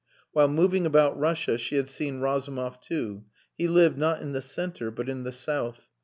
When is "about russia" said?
0.87-1.59